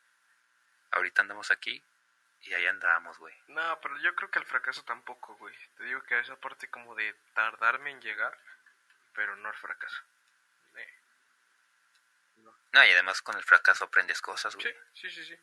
[0.96, 1.82] Ahorita andamos aquí
[2.42, 3.34] y ahí andamos, güey.
[3.48, 5.54] No, pero yo creo que el fracaso tampoco, güey.
[5.76, 8.36] Te digo que esa parte como de tardarme en llegar,
[9.14, 10.02] pero no el fracaso.
[10.76, 10.94] Eh,
[12.72, 14.74] No, y además con el fracaso aprendes cosas, Sí, güey.
[14.94, 15.38] sí, sí, sí.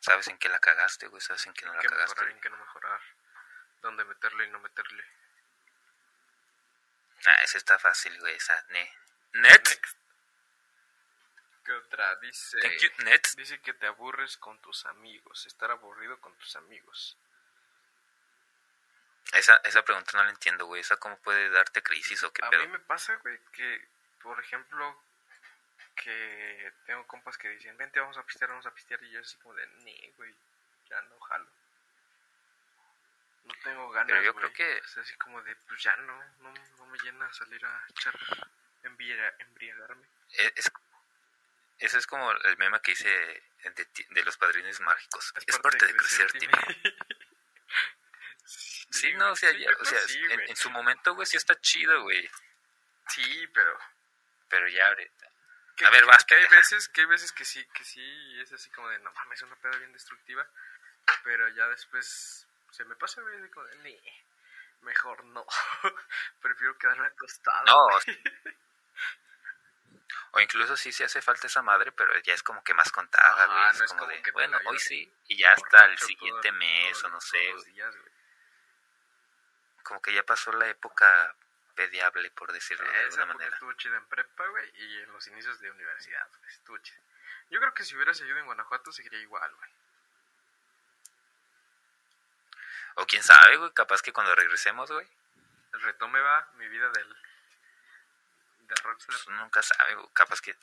[0.00, 1.20] Sabes en qué la cagaste, güey.
[1.20, 2.14] Sabes en qué no la cagaste.
[2.14, 3.00] mejorar, en qué no mejorar.
[3.82, 5.04] Dónde meterle y no meterle.
[7.26, 8.34] Ah, esa está fácil, güey.
[8.34, 8.92] Esa, ne.
[9.34, 9.74] Next.
[9.80, 9.96] Next.
[11.64, 12.16] ¿Qué otra?
[12.16, 12.58] Dice...
[13.36, 15.46] Dice que te aburres con tus amigos.
[15.46, 17.16] Estar aburrido con tus amigos.
[19.34, 20.80] Esa, esa pregunta no la entiendo, güey.
[20.80, 22.62] Esa cómo puede darte crisis o qué A pedo.
[22.62, 23.88] mí me pasa, güey, que,
[24.22, 25.00] por ejemplo,
[25.94, 29.02] que tengo compas que dicen, vente, vamos a pistear, vamos a pistear.
[29.04, 30.34] Y yo así como de, ni, güey,
[30.90, 31.46] ya no jalo.
[33.44, 34.52] No tengo ganas, Pero yo güey.
[34.52, 37.64] creo que- O sea, así como de, pues ya no, no, no me llena salir
[37.64, 38.14] a echar,
[38.82, 40.06] embria- embriagarme.
[40.38, 40.70] E- Es,
[41.82, 43.42] ese es como el meme que hice
[44.10, 45.32] de, los padrinos mágicos.
[45.46, 46.52] Es, parte, de crecer, Timmy.
[48.44, 49.98] Sí, no, o sea, ya, o sea,
[50.30, 52.30] en, en su momento, güey, sí está chido, güey.
[53.08, 53.78] Sí, pero...
[54.48, 55.26] Pero ya ahorita.
[55.86, 58.70] A ver, vas, que hay veces que hay veces que sí que sí es así
[58.70, 60.46] como de no mames es una peda bien destructiva
[61.24, 63.98] pero ya después se me pasa güey como de, "Ni,
[64.82, 65.44] mejor no
[66.42, 68.22] prefiero quedarme acostado No, güey".
[70.34, 73.46] O incluso sí se hace falta esa madre, pero ya es como que más contada,
[73.46, 73.70] güey.
[73.70, 76.58] es no como, como de, que bueno, hoy sí, y ya hasta el siguiente todo-
[76.58, 77.94] mes, todo- o no sé, días.
[79.84, 81.34] Como que ya pasó la época
[81.74, 83.54] pediable, por decirlo de Esa alguna manera.
[83.54, 87.00] estuvo chida en prepa güey y en los inicios de universidad güey, estuvo chida
[87.48, 89.70] yo creo que si hubiera seguido en Guanajuato seguiría igual güey
[92.96, 95.06] O quién sabe, güey, capaz que cuando regresemos, güey,
[95.72, 97.16] el retome va mi vida del
[98.74, 100.56] de rockstar pues nunca sabe, güey, capaz que...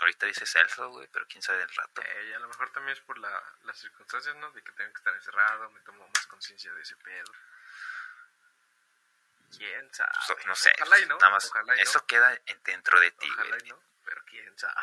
[0.00, 2.02] Ahorita dice Celso, güey, pero quién sabe del rato.
[2.02, 4.50] Eh, y a lo mejor también es por la, las circunstancias, ¿no?
[4.50, 7.32] De que tengo que estar encerrado, me tomo más conciencia de ese pedo.
[9.56, 10.10] ¿Quién sabe?
[10.26, 11.16] Pues, no sé, Ojalá y no.
[11.18, 12.06] nada más, Ojalá y eso no.
[12.06, 13.60] queda en- dentro de ti, Ojalá güey.
[13.66, 14.74] y no, pero quién sabe.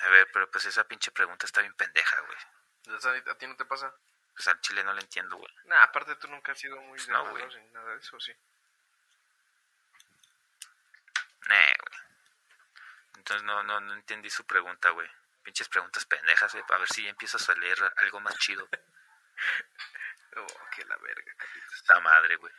[0.00, 2.38] A ver, pero pues esa pinche pregunta está bien pendeja, güey.
[3.30, 3.92] ¿A ti no te pasa?
[4.34, 5.52] Pues al chile no la entiendo, güey.
[5.66, 8.18] Nah, aparte tú nunca has sido muy Pues de no, malos ni nada de eso,
[8.18, 8.32] sí.
[11.48, 12.00] Nee, güey.
[13.16, 15.08] Entonces no, no, no entendí su pregunta, güey.
[15.42, 16.64] Pinches preguntas pendejas, güey.
[16.68, 18.68] A ver si empiezas a leer algo más chido.
[20.36, 21.74] Oh, que la verga, Carlitos.
[21.74, 22.52] Esta madre, güey.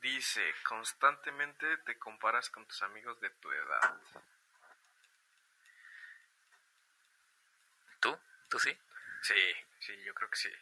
[0.00, 4.00] Dice, constantemente te comparas con tus amigos de tu edad.
[7.98, 8.16] ¿Tú?
[8.48, 8.78] ¿Tú sí?
[9.22, 10.52] Sí, sí, yo creo que sí.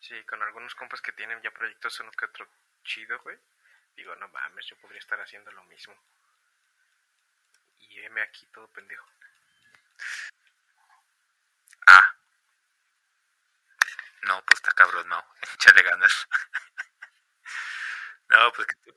[0.00, 2.48] Sí, con algunos compas que tienen ya proyectos uno que otro
[2.84, 3.38] chido, güey.
[3.96, 5.94] Digo, no mames, yo podría estar haciendo lo mismo.
[7.80, 9.08] Y aquí todo pendejo.
[11.86, 12.14] Ah.
[14.22, 15.24] No, pues está cabrón, no.
[15.54, 16.28] Échale ganas.
[18.28, 18.94] no, pues que te...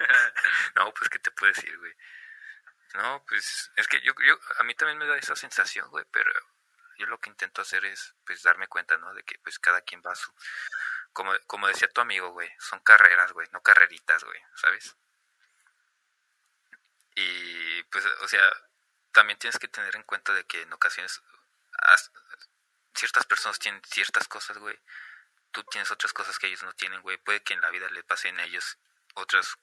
[0.76, 1.94] no, pues qué te puedo decir, güey.
[2.94, 6.32] No, pues es que yo, yo, a mí también me da esa sensación, güey, pero
[7.00, 9.12] yo lo que intento hacer es, pues, darme cuenta, ¿no?
[9.14, 10.32] De que, pues, cada quien va a su...
[11.12, 14.96] Como, como decía tu amigo, güey, son carreras, güey, no carreritas, güey, ¿sabes?
[17.16, 18.48] Y, pues, o sea,
[19.12, 21.20] también tienes que tener en cuenta de que en ocasiones
[22.94, 24.78] ciertas personas tienen ciertas cosas, güey.
[25.50, 27.16] Tú tienes otras cosas que ellos no tienen, güey.
[27.16, 28.78] Puede que en la vida le pasen a ellos
[29.14, 29.56] otras...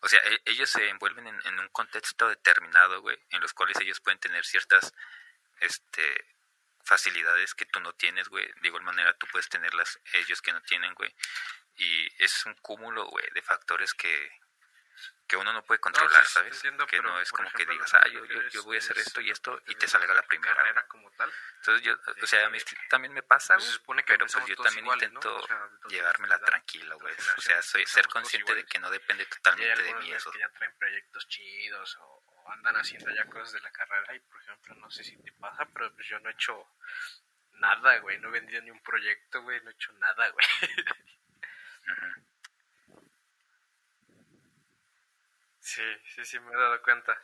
[0.00, 3.76] O sea, e- ellos se envuelven en, en un contexto determinado, güey, en los cuales
[3.80, 4.94] ellos pueden tener ciertas,
[5.60, 6.24] este,
[6.88, 8.50] facilidades que tú no tienes, güey.
[8.62, 11.14] De igual manera tú puedes tenerlas ellos que no tienen, güey.
[11.76, 14.30] Y es un cúmulo, güey, de factores que,
[15.28, 16.54] que uno no puede controlar, sí, ¿sabes?
[16.56, 19.06] entiendo, que no es como que digas, ah, yo, yo, yo voy a hacer es
[19.06, 20.86] esto y esto, y te salga la primera.
[20.88, 21.30] como tal.
[21.58, 22.74] Entonces yo, o sea, a mí Sí.
[22.88, 25.18] también me pasa, Pues supone que pero pues yo también iguales, ¿no?
[25.20, 27.14] intento O sea, entonces, llevármela la- tranquilo, güey.
[27.36, 30.32] O sea, soy, ser consciente de que no depende totalmente de mí eso.
[30.32, 34.40] que ya traen proyectos chidos o andan haciendo ya cosas de la carrera y por
[34.42, 36.66] ejemplo no sé si te pasa pero pues yo no he hecho
[37.60, 40.46] nada güey no he vendido ni un proyecto güey no he hecho nada güey.
[45.60, 45.82] Sí,
[46.14, 47.16] sí, sí, me he dado cuenta.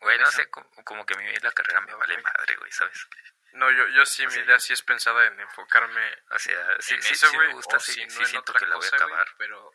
[0.00, 3.06] Güey, no sé, como, como que a mí la carrera me vale madre, güey, ¿sabes?
[3.52, 6.76] No, yo, yo sí, O mi sea, idea sí es pensada en enfocarme O sea,
[6.80, 8.86] sí, en sí, eso, sí me gusta, o sí, si no siento que la voy
[8.86, 9.72] a acabar, pero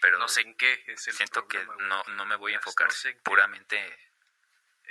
[0.00, 2.60] pero no sé en qué es el siento que no, no me voy a No
[2.60, 4.12] enfocar sé puramente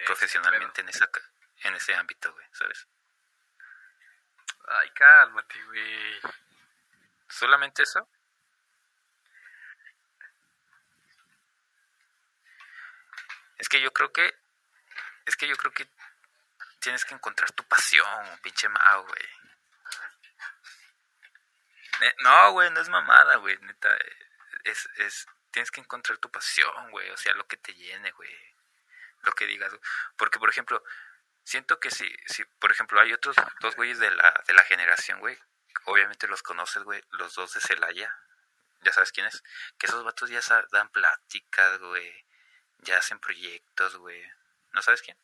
[0.05, 1.09] profesionalmente en, esa,
[1.63, 2.87] en ese ámbito, güey, ¿sabes?
[4.67, 6.19] Ay, cálmate, güey.
[7.27, 8.07] ¿Solamente eso?
[13.57, 14.33] Es que yo creo que,
[15.25, 15.87] es que yo creo que
[16.83, 19.29] tienes que encontrar tu pasión, pinche Mao, güey.
[22.19, 23.97] No, güey, no es mamada, güey, neta.
[24.65, 28.35] Es, es, tienes que encontrar tu pasión, güey, o sea, lo que te llene, güey.
[29.21, 29.71] Lo que digas.
[30.17, 30.83] Porque, por ejemplo,
[31.45, 32.05] siento que si,
[32.59, 35.39] por ejemplo, hay otros dos güeyes de la, de la generación, güey,
[35.85, 38.13] obviamente los conoces, güey, los dos de Celaya,
[38.81, 39.41] ya sabes quiénes,
[39.77, 40.41] que esos vatos ya
[40.71, 42.25] dan pláticas, güey,
[42.79, 44.21] ya hacen proyectos, güey,
[44.73, 45.17] ¿no sabes quién?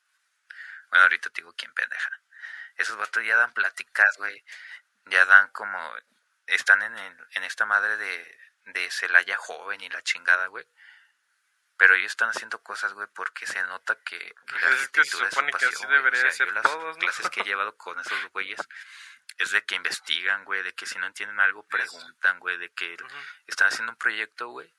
[0.90, 2.22] Bueno, ahorita te digo quién, pendeja.
[2.76, 4.44] Esos vatos ya dan pláticas, güey,
[5.06, 5.78] ya dan como,
[6.48, 10.66] están en, el- en esta madre de, de Celaya joven y la chingada, güey.
[11.78, 15.04] Pero ellos están haciendo cosas, güey, porque se nota que, que la Pues es que
[15.06, 15.86] se supone que así.
[15.86, 17.00] O debería sea, ser yo las todos, ¿no?
[17.00, 18.60] clases que he llevado con esos güeyes
[19.38, 22.98] es de que investigan, güey, de que si no entienden algo preguntan, güey, de que
[23.48, 24.74] están haciendo un proyecto, güey,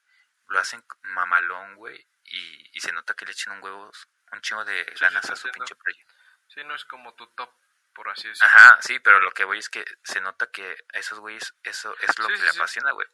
[0.48, 3.90] lo hacen mamalón, güey, y, y se nota que le echan un huevo,
[4.32, 6.14] un chingo de sí, ganas a su pinche proyecto.
[6.48, 7.50] Sí, no es como tu top,
[7.94, 8.48] por así decirlo.
[8.48, 11.94] Ajá, sí, pero lo que voy es que se nota que a esos güeyes eso
[12.00, 13.06] es lo Sí, que le apasiona, güey.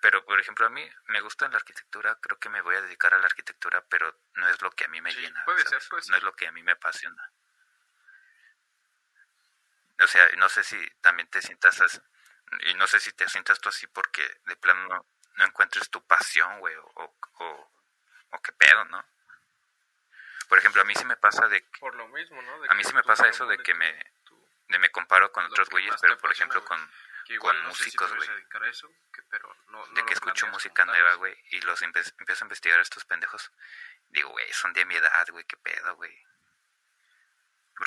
[0.00, 3.14] Pero, por ejemplo, a mí me gusta la arquitectura, creo que me voy a dedicar
[3.14, 5.80] a la arquitectura, pero no es lo que a mí me Sí, llena, puede ser,
[5.80, 6.00] ser.
[6.10, 7.30] No es lo que a mí me apasiona.
[10.00, 11.98] O sea, no sé si también te sientas así,
[12.66, 16.04] y no sé si te sientas tú así porque de plano no, no encuentres tu
[16.06, 17.72] pasión, güey, o, o, o,
[18.30, 19.04] o qué pedo, ¿no?
[20.52, 22.60] Por ejemplo, a mí sí me pasa de que, Por lo mismo, ¿no?
[22.60, 23.90] De a mí sí me pasa eso de que me,
[24.68, 26.78] de me comparo con otros güeyes, pero por ejemplo con,
[27.38, 28.28] con músicos, güey.
[29.94, 33.50] de que escucho música nueva, güey, y los empiezo a investigar a estos pendejos.
[34.10, 36.22] Digo, güey, son de mi edad, güey, qué pedo, güey.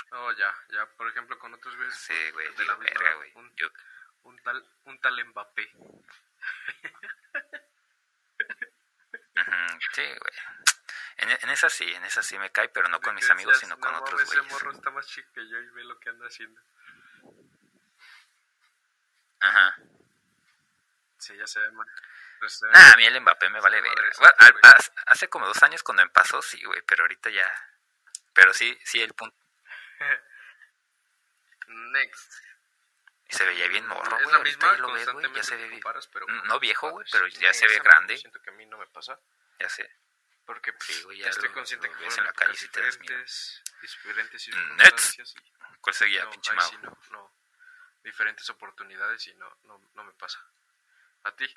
[0.09, 1.93] No, ya, ya, por ejemplo, con otros güeyes.
[1.93, 3.31] Sí, güey, de la verga, güey.
[3.35, 3.55] Un,
[4.23, 5.71] un tal, un tal Mbappé.
[9.93, 10.33] sí, güey.
[11.17, 13.69] En, en esa sí, en esa sí me cae, pero no con mis amigos, decías,
[13.69, 14.53] sino con "No otros mames, Ese güeyes.
[14.53, 16.61] morro está más chico que yo y ve lo que anda haciendo.
[19.39, 19.77] Ajá.
[21.17, 21.87] Sí, ya se ve más.
[22.39, 24.61] pues, Nah, a mí el Mbappé me vale sí, Bueno, al-
[25.07, 27.49] hace- como dos años cuando empezó, sí, güey, pero ahorita ya...
[28.33, 29.35] Pero sí, sí, el punto...
[31.67, 32.33] Next.
[33.29, 34.35] Se veía bien morro, güey.
[34.35, 35.81] Ahorita ya lo ves, güey, ya se ve bien.
[36.13, 38.17] pero con no viejo, güey, pero ya se ve grande.
[38.17, 39.19] Siento que a mí no me pasa.
[39.59, 39.89] Ya sé.
[40.45, 42.67] Porque pues, Sí, güey, ya estoy lo- consciente lo que ves en la calle y
[42.69, 43.17] te das miedo.
[43.17, 46.69] diferentes, diferentes Mm, circunstancias y ¿Cuál seguía, no, pinche mago?
[46.69, 47.35] sí no, no.
[48.03, 50.39] Diferentes oportunidades y no, no, no me pasa.
[51.23, 51.51] ¿A ti?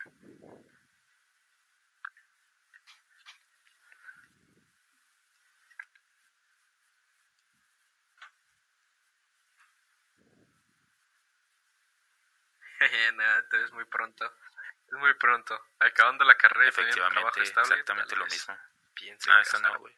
[13.14, 14.24] Nada, entonces es muy pronto.
[14.86, 15.60] Es muy pronto.
[15.80, 17.74] Acabando la carrera y teniendo un trabajo Efectivamente, estable.
[17.74, 18.46] exactamente lo vez
[19.06, 19.96] en Ah, no, güey.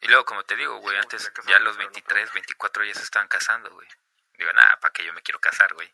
[0.00, 2.34] Y luego, como te digo, güey, Sí, antes ya a los pero no 23, pronto.
[2.34, 3.88] 24 ya se estaban casando, güey.
[4.34, 5.92] Digo, nada, ¿para qué yo me quiero casar, güey?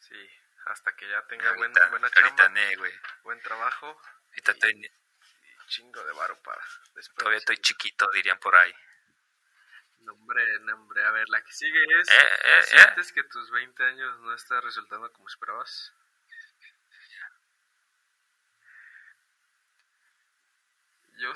[0.00, 0.30] Sí,
[0.66, 2.92] hasta que ya tenga buen, buena ahorita chamba, ne, güey.
[3.22, 4.90] buen trabajo Ahorita estoy- y
[5.68, 6.60] chingo de varo para
[6.94, 7.16] después.
[7.18, 8.74] todavía estoy chiquito, dirían por ahí.
[10.00, 11.04] Nombre, nombre.
[11.04, 12.08] A ver, la que sigue es...
[12.08, 12.62] Eh, eh, eh.
[12.62, 15.92] ¿Sientes que tus 20 años no está resultando como esperabas?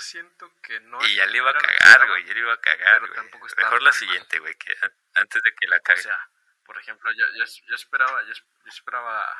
[0.01, 2.25] Yo siento que no Y ya le iba a cagar, güey.
[2.25, 3.31] Ya le iba a cagar, güey.
[3.59, 6.01] Mejor la siguiente, güey, que an- antes de que la O cague.
[6.03, 6.31] sea,
[6.65, 9.31] por ejemplo, yo, yo, yo esperaba, yo, es- yo esperaba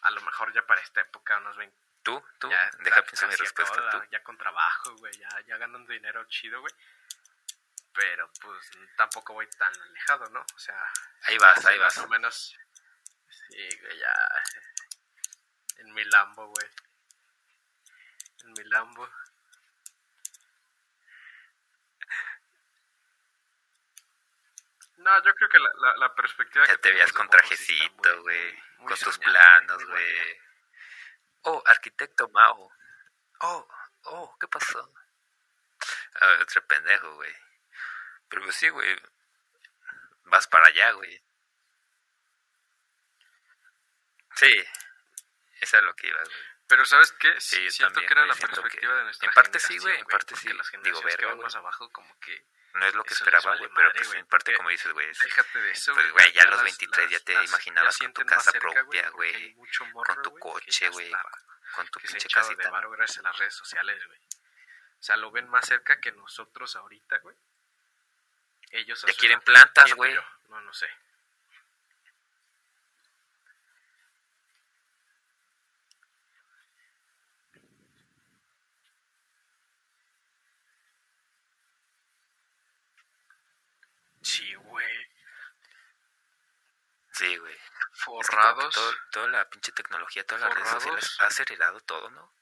[0.00, 3.36] a lo mejor ya para esta época unos 20 tú, tú, ya deja pensar mi
[3.36, 4.10] respuesta, acabada, tú.
[4.10, 6.72] Ya con trabajo, güey, ya, ya ganando dinero chido, güey.
[7.92, 10.40] Pero pues tampoco voy tan alejado, ¿no?
[10.54, 10.90] O sea,
[11.24, 11.96] Ahí vas, ahí vas.
[11.98, 12.56] Más o menos.
[13.50, 14.14] Sí, güey, ya.
[15.76, 16.66] En mi Lambo, güey.
[18.44, 19.08] En mi Lambo.
[24.96, 28.62] No, yo creo que la, la, la perspectiva Ya que te veías con trajecito, güey.
[28.78, 30.40] Con tus planos, güey.
[31.42, 32.72] Oh, arquitecto Mao.
[33.40, 33.68] Oh,
[34.04, 34.92] oh, ¿qué pasó?
[36.20, 37.34] Ah, otro pendejo, güey.
[38.28, 38.96] Pero pues sí, güey.
[40.24, 41.22] vas para allá, güey.
[44.36, 44.64] Sí,
[45.60, 46.36] eso es lo que iba, güey.
[46.66, 47.40] Pero ¿sabes qué?
[47.40, 50.34] Sí, Siento también, que era la perspectiva de nuestra en parte sí, güey, en parte
[50.34, 50.48] sí.
[50.52, 53.24] las Digo, generaciones que verga, van más abajo como que No es lo que Eso
[53.24, 56.42] esperaba, güey, pero pues en parte como dices, güey, déjate de eso, Pues, güey, ya
[56.42, 59.08] a los las- 23 ya las- te las- imaginabas ya con tu casa cerca, propia,
[59.10, 59.54] güey,
[60.04, 61.12] con tu coche, ya güey,
[61.74, 62.64] con tu pinche de casita.
[62.64, 62.70] ¿no?
[62.72, 64.18] varo gracias a las redes sociales, güey.
[64.18, 67.36] O sea, lo ven más cerca que nosotros ahorita, güey.
[68.70, 70.14] Ellos Ya quieren plantas, güey.
[70.48, 70.88] No, no sé.
[84.22, 85.06] Sí, güey.
[87.12, 87.54] Sí, güey.
[87.54, 88.74] Es que como que Forrados.
[88.74, 92.32] todo- toda la pinche tecnología, todas las redes sociales ha acelerado todo, ¿no?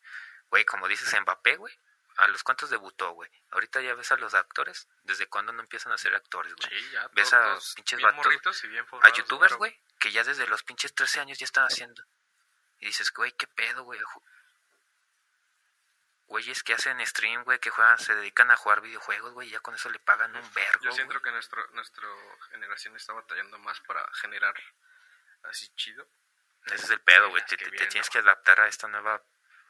[0.51, 1.75] Güey, como dices, Mbappé, güey,
[2.16, 3.31] ¿a los cuantos debutó, güey?
[3.53, 6.68] Ahorita ya ves a los actores, ¿desde cuándo no empiezan a ser actores, güey?
[6.68, 7.09] Sí, ya.
[7.12, 9.59] Ves a pinches bien vatos, morritos y bien A youtubers, claro.
[9.59, 12.03] güey, que ya desde los pinches 13 años ya están haciendo.
[12.81, 14.01] Y dices, güey, ¿qué pedo, güey?
[16.27, 19.61] Güeyes que hacen stream, güey, que juegan, se dedican a jugar videojuegos, güey, y ya
[19.61, 20.81] con eso le pagan un vergo.
[20.85, 22.09] Yo siento que nuestro, nuestra
[22.51, 24.55] generación está batallando más para generar
[25.44, 26.07] así chido.
[26.66, 27.42] Ese es el pedo, güey.
[27.42, 29.22] las Te, tienes que adaptar a esta nueva,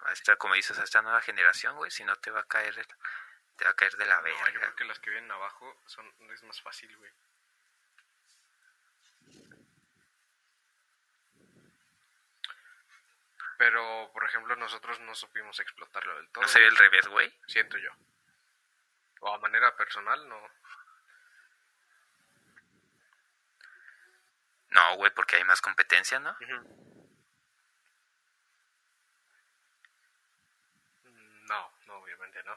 [0.05, 1.91] a esta, como dices, a esta nueva generación, güey.
[1.91, 2.75] Si no te va a caer,
[3.57, 4.61] te va a caer de la No, yo verga.
[4.61, 7.11] creo que las que vienen abajo son, es más fácil, güey.
[13.59, 16.43] Pero, por ejemplo, nosotros no supimos explotarlo del todo.
[16.43, 17.33] No sería el revés, güey.
[17.47, 17.91] Siento yo.
[19.21, 20.51] O a manera personal, no.
[24.73, 26.35] No, güey, porque hay más competencia, ¿no?
[31.49, 32.55] No, no, obviamente no.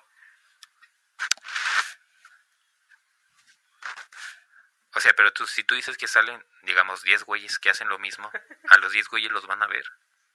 [4.95, 7.99] O sea, pero tú, si tú dices que salen, digamos, 10 güeyes que hacen lo
[7.99, 8.31] mismo,
[8.69, 9.85] a los 10 güeyes los van a ver.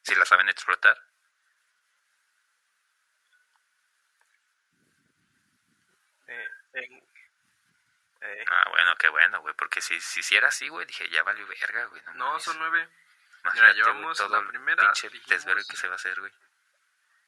[0.02, 0.96] Si la saben explotar.
[6.28, 7.02] Eh, en-
[8.20, 9.54] eh, Ah, bueno, qué bueno, güey.
[9.54, 12.02] Porque si, si hiciera así, güey, dije, ya valió verga, güey.
[12.06, 12.88] No, no, son nueve.
[13.42, 16.20] Imagínate, güey, llevamos todo la el primera, pinche dijimos- desvergue que se va a hacer,
[16.20, 16.32] güey.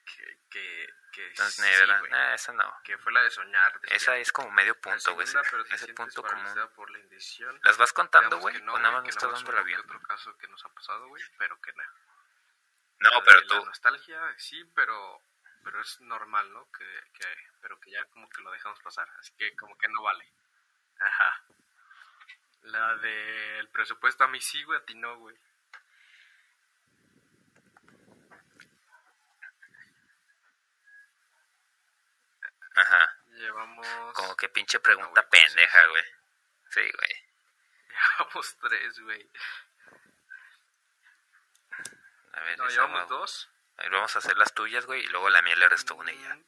[0.04, 2.80] Que, que, que Entonces, sí, güey, nah, esa no.
[2.84, 3.80] que fue la de soñar.
[3.80, 3.96] decía.
[3.96, 5.26] Esa es como medio La punto, güey.
[5.70, 6.68] Ese punto por la.
[7.62, 8.60] ¿Las vas contando, güey?
[8.62, 9.80] no, o nada más me nada más dando el avión?
[9.80, 11.82] otro caso que nos ha pasado, güey, pero que no.
[12.98, 13.54] No, La pero de tú.
[13.58, 15.22] La nostalgia, sí, pero,
[15.64, 16.70] pero es normal, ¿no?
[16.72, 17.26] Que, que,
[17.60, 19.08] pero que ya como que lo dejamos pasar.
[19.18, 20.30] Así que como que no vale.
[21.04, 21.42] Ajá.
[22.62, 25.36] La del presupuesto a mí sí, güey, a ti no, güey.
[32.74, 33.16] Ajá.
[33.32, 33.86] Llevamos...
[34.14, 36.04] Como que pinche pregunta No, güey, pendeja, güey.
[36.70, 37.26] Sí, güey.
[38.18, 39.30] Llevamos tres, güey.
[42.32, 43.48] A ver, No, llevamos va- dos.
[43.76, 46.12] A ver, vamos a hacer las tuyas, güey, y luego la mía le restó una
[46.12, 46.34] y ya.
[46.34, 46.44] Mm,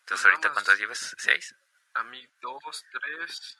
[0.00, 0.52] Entonces, ahorita.
[0.52, 1.14] ¿cuántas llevas?
[1.18, 1.54] ¿Seis?
[1.94, 3.58] A mí dos, tres...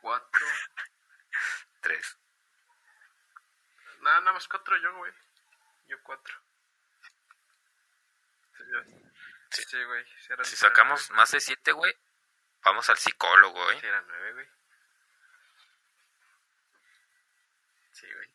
[0.00, 0.46] Cuatro...
[1.80, 2.18] Tres.
[4.00, 5.12] Nada, nada más cuatro yo, güey.
[5.88, 6.34] Yo cuatro.
[8.56, 8.64] Sí,
[9.50, 9.62] Sí.
[9.64, 10.04] Sí, güey.
[10.06, 11.16] sí Si sacamos nueve.
[11.20, 11.92] más de siete, güey,
[12.62, 13.86] vamos al psicólogo, Sí, güey.
[13.86, 14.48] eran nueve, güey.
[17.92, 18.30] Sí, güey.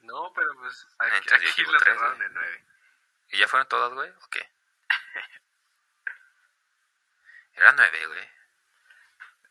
[0.00, 2.26] No, pero pues aquí, Entonces aquí lo tres, cerraron güey.
[2.28, 2.64] en nueve.
[3.28, 4.10] ¿Y ya fueron todas, güey?
[4.10, 4.50] ¿O qué?
[7.54, 8.28] Era nueve, güey.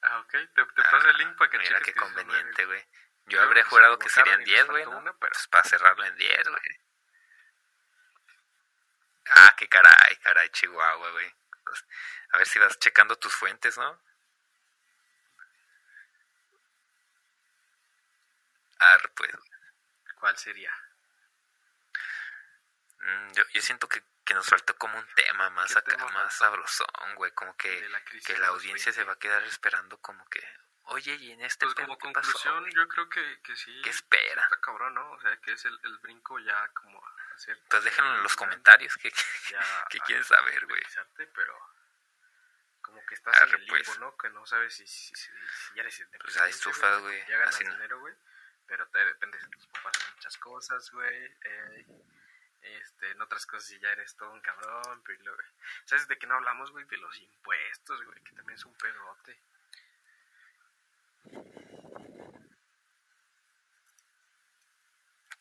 [0.01, 0.31] Ah, ok.
[0.31, 2.81] Te, te paso el link para que Mira qué conveniente, güey.
[3.25, 4.97] Yo Creo habría que se jurado que serían y les diez, faltó güey, ¿no?
[4.97, 6.79] una, pero- Pues para cerrarlo en diez, güey.
[9.35, 11.35] Ah, qué caray, caray, Chihuahua, güey.
[11.63, 11.85] Pues,
[12.31, 14.01] a ver si vas checando tus fuentes, ¿no?
[18.79, 19.31] Ar, pues.
[20.19, 20.71] ¿Cuál sería?
[22.99, 26.09] mm, yo, yo siento que, que nos faltó como un tema más ¿Qué acá, tema
[26.09, 27.31] más sabrosón, güey.
[27.31, 29.07] Como que, la que la audiencia se 20.
[29.07, 30.43] va a quedar esperando como que,
[30.85, 33.81] oye, y en este Pues como ¿qué pasó, conclusión, yo creo que, que sí.
[33.83, 34.43] ¿Qué espera?
[34.43, 35.11] Está cabrón, ¿no?
[35.11, 37.01] O sea, que es el, el brinco ya como
[37.35, 37.59] hacer...
[37.69, 39.11] Pues déjenlo en los comentarios, ¿qué,
[39.49, 39.59] ya
[39.89, 40.81] qué a quieren saber, güey?
[41.33, 41.57] pero
[42.81, 43.99] como que estás Arre, en el limbo, pues.
[43.99, 44.17] ¿no?
[44.17, 47.19] Que no sabes si, si, si, si ya eres Pues independiente, ahí estufas, güey.
[47.27, 48.13] Ya ganas Así dinero, güey.
[48.67, 51.25] Pero te dependes de tus papás en muchas cosas, güey.
[51.43, 51.85] eh,
[52.61, 55.01] este, en otras cosas si ya eres todo un cabrón.
[55.05, 55.35] Pero,
[55.85, 56.85] ¿Sabes de qué no hablamos, güey?
[56.85, 58.21] De los impuestos, güey.
[58.23, 59.39] Que también es un pedote.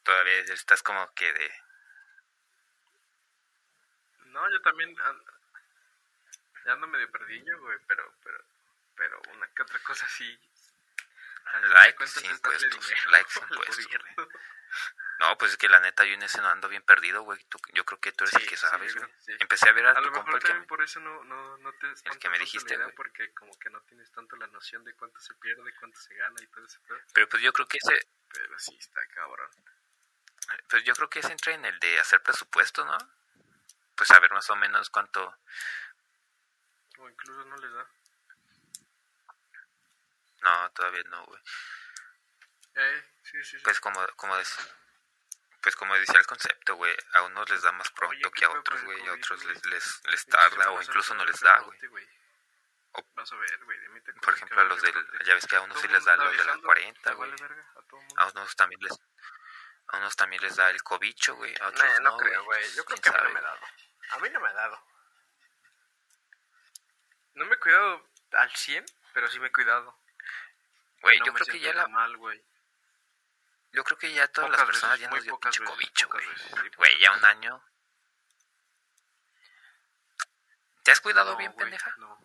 [0.03, 1.53] Todavía estás como que de...
[4.27, 5.33] No, yo también ando,
[6.65, 7.79] ya ando medio perdido, güey.
[7.87, 8.45] Pero, pero,
[8.97, 10.39] pero una que otra cosa sí.
[11.63, 13.89] Like sin impuestos, like sin impuestos.
[15.21, 17.39] No, pues es que la neta yo en ese no ando bien perdido, güey.
[17.75, 19.07] Yo creo que tú eres el que sabes, güey.
[19.39, 21.75] Empecé a ver a, a tu lo mejor el que, por eso no, no, no
[21.75, 22.95] te el que me dijiste, güey.
[22.95, 26.37] Porque como que no tienes tanto la noción de cuánto se pierde, cuánto se gana
[26.41, 26.81] y todo eso.
[27.13, 28.09] Pero pues yo creo que ese...
[28.33, 29.51] Pero sí, está cabrón.
[30.71, 32.97] Pues yo creo que ese entra en el de hacer presupuesto, ¿no?
[33.97, 35.37] Pues saber más o menos cuánto...
[36.97, 37.87] O incluso no les da.
[40.41, 41.43] No, todavía no, güey.
[42.77, 43.65] Eh, sí, sí, sí.
[43.65, 44.57] Pues como, como es,
[45.63, 48.49] pues como decía el concepto, güey, a unos les da más pronto Oye, que a
[48.49, 49.65] ¿qué fue otros, güey, a otros les,
[50.05, 51.79] les, tarda o incluso no les da, güey.
[52.93, 54.95] O- Vas a ver, güey, dime te Por ejemplo, a los del,
[55.25, 57.33] ya ves que a unos sí les da los de la viajando, 40, te güey.
[58.17, 58.99] a unos también les,
[59.89, 62.73] a unos también les da el cobicho, güey, a otros no, no creo, güey.
[62.75, 63.61] Yo creo ¿Quién que a mí no me ha dado.
[64.11, 64.87] A mí no me ha dado.
[67.35, 68.85] No me he cuidado al 100,
[69.15, 69.97] pero sí me he cuidado.
[71.03, 72.43] Güey, No yo creo que ya la, mal, güey.
[73.73, 76.27] Yo creo que ya todas Pocas las personas veces, ya nos dio pinche cobicho, güey.
[76.77, 77.63] Güey, ya un año.
[80.83, 81.95] ¿Te has cuidado No, bien, güey, pendeja?
[81.99, 82.19] No.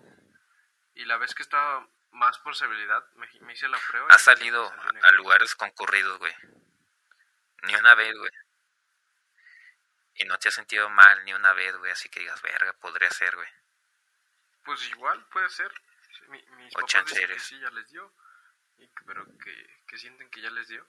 [0.95, 4.07] Y la vez que estaba más por severidad, me, me hice la prueba.
[4.09, 6.33] Has salido salió a, lugares concurridos, güey.
[7.63, 8.31] Ni una vez, güey.
[10.15, 11.91] Y no te has sentido mal ni una vez, güey.
[11.91, 13.49] Así que digas, verga, podría ser, güey.
[14.63, 15.71] Pues igual puede ser.
[16.29, 18.11] Mi- mis O papás dicen que sí, ya les dio.
[18.77, 20.87] y pero que, que sienten que ya les dio.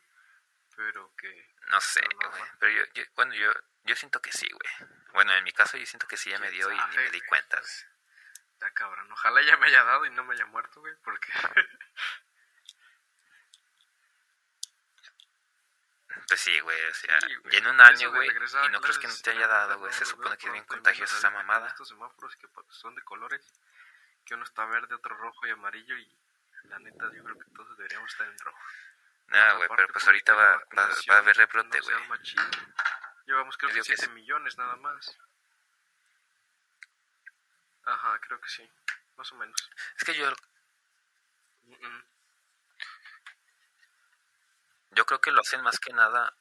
[0.77, 1.55] Pero que...
[1.69, 2.43] No sé, güey.
[2.61, 3.51] Pero yo, yo, bueno, yo,
[3.85, 4.91] yo siento que sí, güey.
[5.13, 7.21] Bueno, en mi caso yo siento que sí ya me dio y ni me di
[7.23, 7.57] cuenta.
[7.59, 7.87] Pues,
[8.53, 9.11] Está cabrón.
[9.13, 10.95] Ojalá ya me haya dado y no me haya muerto, güey.
[11.03, 11.33] Porque...
[16.29, 16.85] Pues sí, güey.
[16.89, 17.53] O sea, Sí, güey.
[17.53, 18.29] ya en un año, güey.
[18.29, 19.93] Y no crees que no te haya dado, güey.
[19.93, 21.69] Se supone que es bien contagiosa esa mamada.
[21.69, 23.53] Estos semáforos que son de colores.
[24.25, 25.97] Que uno está verde, otro rojo y amarillo.
[25.97, 26.19] Y
[26.65, 28.59] la neta, yo creo que todos deberíamos estar en rojo.
[29.29, 31.97] No, güey, pero pues ahorita va, va, va a haber rebrote, güey.
[33.27, 34.11] Llevamos creo Yo que digo que 7 sí.
[34.11, 35.19] millones nada más.
[37.85, 38.71] Ajá, creo que sí.
[39.17, 39.71] Más o menos.
[39.97, 40.31] Es que yo,
[41.67, 42.05] Mm, mm.
[44.93, 46.33] yo creo que lo hacen más que nada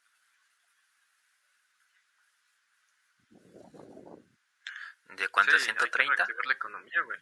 [5.16, 5.58] ¿De cuánto?
[5.58, 6.14] Sí, hay que ¿130?
[6.16, 7.18] reactivar la economía, güey.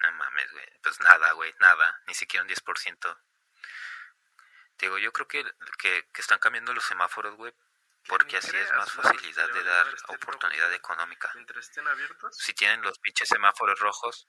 [0.00, 0.66] No mames, güey.
[0.82, 2.00] Pues nada, güey, nada.
[2.06, 3.18] Ni siquiera un 10%.
[4.82, 5.44] Te digo, yo creo que,
[5.78, 7.54] que, que están cambiando los semáforos, güey,
[8.08, 11.30] porque así es más facilidad de dar este oportunidad económica.
[11.34, 12.36] Mientras estén abiertos.
[12.36, 14.26] Si tienen los pinches semáforos rojos,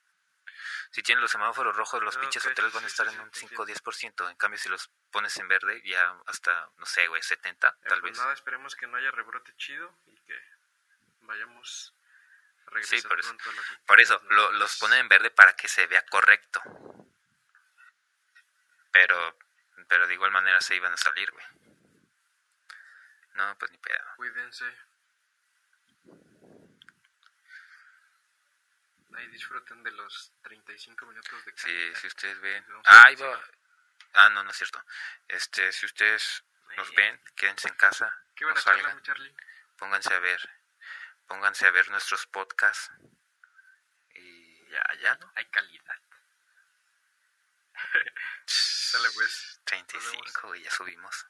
[0.92, 3.32] si tienen los semáforos rojos, los Ah, pinches hoteles van a estar sí, en un
[3.32, 4.30] te 5 o 10%.
[4.30, 8.02] En cambio, si los pones en verde, ya hasta, no sé, güey, 70, Eh, tal
[8.02, 8.20] pues vez.
[8.20, 10.40] nada, esperemos que no haya rebrote chido y que
[11.22, 13.30] vayamos a Sí, regresar por eso.
[13.30, 16.62] pronto a las Por eso, lo- los ponen en verde para que se vea correcto.
[18.92, 19.36] Pero,
[19.88, 21.46] pero de igual manera se iban a salir, güey.
[23.36, 24.06] No, pues ni pedo.
[24.16, 24.66] Cuídense.
[29.16, 32.64] Ahí disfruten de los 35 minutos de Sí, si ustedes ven.
[32.74, 33.40] A Ah, ahí va.
[34.14, 34.84] Ah, no, no es cierto.
[35.28, 36.44] Este, si ustedes
[36.78, 39.36] nos ven, quédense en casa, Qué no buena charla, salgan, Charlie.
[39.78, 40.50] pónganse a ver,
[41.28, 42.92] pónganse a ver nuestros podcasts.
[44.16, 45.32] Y ya, ya, ¿no?
[45.36, 46.00] Hay calidad.
[48.46, 49.62] Sale pues.
[49.66, 51.26] 35, güey, ya subimos.